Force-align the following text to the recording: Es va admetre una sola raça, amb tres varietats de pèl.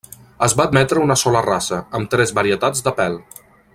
Es 0.45 0.53
va 0.61 0.65
admetre 0.69 1.03
una 1.07 1.17
sola 1.23 1.43
raça, 1.47 1.79
amb 1.99 2.11
tres 2.15 2.33
varietats 2.41 2.83
de 2.89 2.95
pèl. 3.03 3.21